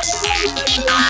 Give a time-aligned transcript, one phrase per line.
[0.00, 1.07] Ah.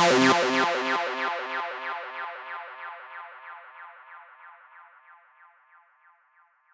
[0.00, 0.29] Bye.